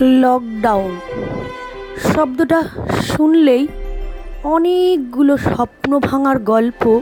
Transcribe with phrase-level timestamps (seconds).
[0.00, 0.98] Lockdown
[2.14, 2.62] শব্দটা
[3.02, 3.66] শুনলেই
[4.44, 7.00] অনেকগুলো স্বপ্ন ভাঙার গল্প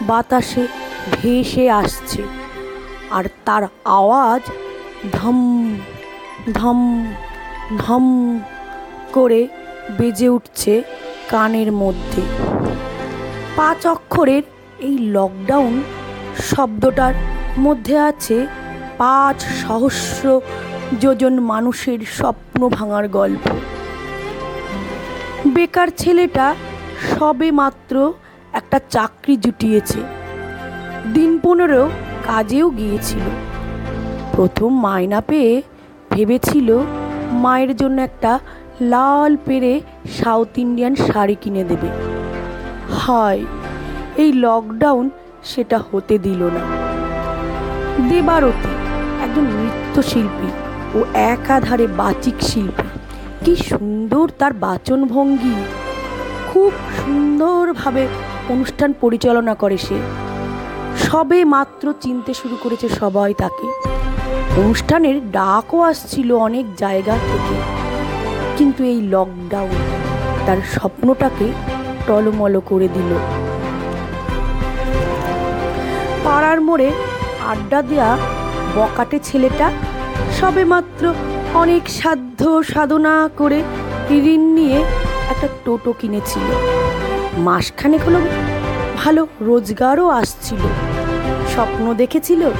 [0.00, 0.66] বাতাসে
[1.12, 2.22] ভেসে আসছে
[3.10, 4.42] আর তার আওয়াজ
[5.12, 5.38] ধম
[6.54, 7.04] ধম
[7.78, 8.38] ধম
[9.12, 9.48] করে
[9.98, 10.82] বেজে উঠছে
[11.28, 12.22] কানের মধ্যে।
[13.56, 14.42] পাঁচ অক্ষরের
[14.80, 15.82] এই লকডাউন
[16.42, 17.14] শব্দটার
[17.58, 18.46] মধ্যে আছে
[18.98, 20.40] পাঁচ সহস্র
[20.98, 23.48] যোজন মানুষের স্বপ্ন ভাঙার গল্প।
[25.46, 26.54] বেকার ছেলেটা
[27.10, 28.12] সবে মাত্র
[28.52, 30.00] একটা চাকরি জুটিয়েছে।
[31.14, 31.90] দিন পনেরো
[32.26, 33.20] কাজেও গিয়েছিল।
[34.36, 35.62] প্রথম মায়না পেয়ে
[36.10, 36.78] ভেবেছিল
[37.30, 38.38] মায়ের জন্য একটা
[38.80, 39.80] লাল পেরে
[40.24, 41.88] সাউথ ইন্ডিয়ান শাড়ি কিনে দেবে।
[42.92, 43.44] হায়,
[44.16, 45.10] এই লকডাউন
[45.44, 46.62] সেটা হতে দিল না।
[48.08, 48.72] দেবারতী
[49.22, 52.82] একজন নৃত্যশিল্পী। ও একাধারে বাচিক শিল্পী।
[53.44, 55.54] কি সুন্দর তার বাচনভঙ্গি।
[56.52, 56.72] খুব
[57.04, 58.08] সুন্দরভাবে
[58.48, 59.94] অনুষ্ঠান পরিচালনা করে সে।
[60.98, 63.66] সবে মাত্র চিনতে শুরু করেছে সবাই তাকে।
[64.60, 67.54] অনুষ্ঠানের ডাকও আসছিল অনেক জায়গা থেকে।
[68.58, 69.80] কিন্তু এই লকডাউন
[70.46, 71.52] তার স্বপ্নটাকে
[72.06, 73.14] টলমল করে দিল।
[76.24, 76.90] পাড়ার মোড়ে
[77.46, 78.18] আড্ডা দেয়া
[78.76, 79.72] বকাটে ছেলেটা
[80.40, 81.14] সবে মাত্র
[81.54, 83.62] অনেক সাধ্য সাধনা করে
[84.10, 84.78] ঋণ নিয়ে
[85.30, 86.42] একটা টোটো কিনেছিল।
[87.38, 88.20] মাসখানেক হলো
[88.96, 90.58] ভালো রোজগারও আসছিল।
[91.54, 92.50] স্বপ্ন দেখেছিল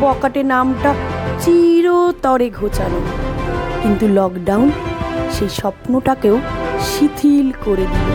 [0.00, 0.94] বকাটে নামটা
[1.40, 3.00] চিরতরে ঘোচানো।
[3.82, 4.70] কিন্তু লকডাউন
[5.32, 6.40] সেই স্বপ্নটাকেও
[6.80, 8.10] শিথিল করে দিল।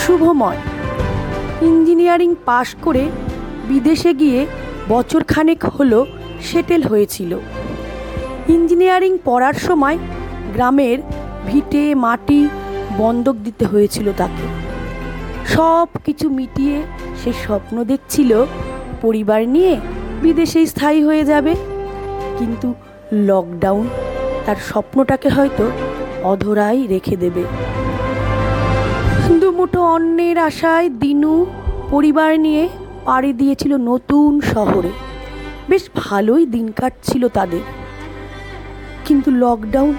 [0.00, 0.56] শুভময়
[1.62, 3.08] ইঞ্জিনিয়ারিং পাশ করে
[3.68, 4.46] বিদেশে গিয়ে
[4.88, 6.06] বছরখানেক হলো
[6.50, 7.32] সেটেল হয়েছিল।
[8.48, 9.96] ইঞ্জিনিয়ারিং পড়ার সময়
[10.54, 10.98] গ্রামের
[11.46, 12.40] ভিটে, মাটি
[12.96, 14.46] বন্ধক দিতে হয়েছিল তাকে।
[15.54, 16.76] সব কিছু মিটিয়ে
[17.20, 18.30] সে স্বপ্ন দেখছিল,
[19.02, 19.74] পরিবার নিয়ে
[20.22, 21.52] বিদেশে স্থায়ী হয়ে যাবে।
[22.38, 22.68] কিন্তু
[23.28, 23.86] লকডাউন
[24.46, 25.64] তার স্বপ্নটাকে হয়তো
[26.22, 27.44] অধরাই রেখে দেবে।
[29.40, 31.32] দুমুঠো অন্যের আশায় দিনু
[31.90, 32.62] পরিবার নিয়ে
[33.04, 34.92] পাড়ি দিয়েছিল নতুন শহরে।
[35.68, 37.64] বেশ ভালোই দিন কাটছিল তাদের।
[39.04, 39.94] কিন্তু লকডাউন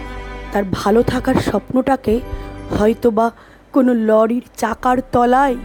[0.51, 2.19] তার ভালো থাকার স্বপ্নটাকে
[2.79, 3.31] হয়তোবা
[3.73, 5.55] কোনো লরির চাকার তলায়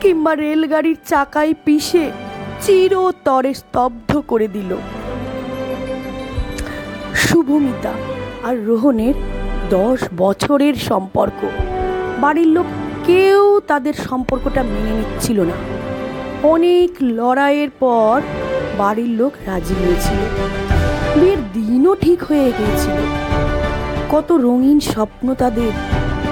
[0.00, 2.10] কিংবা রেলগাড়ির চাকায় পিষে
[2.60, 4.76] চিরতরে স্তব্ধ করে দিল।
[7.14, 7.92] শুভমিতা
[8.42, 9.14] আর রোহনের
[9.70, 11.40] দশ বছরের সম্পর্ক।
[12.20, 12.66] বাড়ির লোক
[13.06, 15.56] কেউ তাদের সম্পর্কটা মেনে নিচ্ছিল না।
[16.42, 18.20] অনেক লড়াইয়ের পর
[18.80, 20.20] বাড়ির লোক রাজি হয়েছিল।
[21.14, 22.98] বিয়ের দিনও ঠিক হয়ে গিয়েছিল।
[24.10, 25.72] কত রঙিন স্বপ্ন তাদের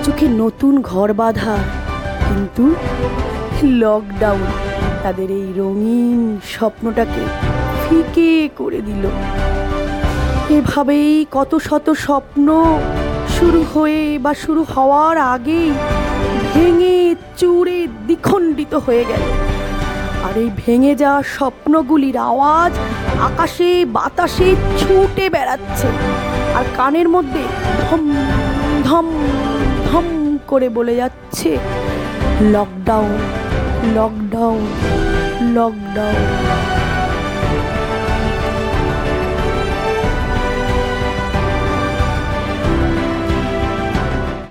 [0.04, 1.56] চোখে নতুন ঘর বাঁধা।
[2.28, 2.64] কিন্তু
[3.82, 4.46] লকডাউন
[5.02, 6.20] তাদের এই রঙিন
[6.54, 7.22] স্বপ্নটাকে
[7.82, 9.04] ফিকে করে দিল।
[10.56, 12.46] এভাবেই কত শত স্বপ্ন
[13.38, 15.68] শুরু হয়ে বা শুরু হওয়ার আগেই
[16.54, 16.98] ভেঙে,
[17.36, 19.24] চুরে, দ্বিখণ্ডিত হয়ে গেল।
[20.22, 22.72] আর এই ভেঙে যাওয়া স্বপ্নগুলির আওয়াজ
[23.20, 24.48] আকাশে, বাতাসে
[24.78, 25.88] ছুটে বেড়াচ্ছে
[26.54, 27.42] আর কানের মধ্যে
[27.80, 28.02] ধম
[28.84, 29.06] ধম
[29.86, 30.06] ধম
[30.46, 31.50] করে বলে যাচ্ছে
[32.52, 33.12] লকডাউন
[33.94, 34.62] লকডাউন
[35.54, 36.22] লকডাউন